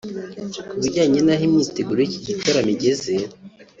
Ku 0.69 0.75
bijyanye 0.81 1.19
n’aho 1.23 1.43
imyiteguro 1.47 1.99
y’iki 2.01 2.21
gitaramo 2.27 2.71
igeze 2.75 3.13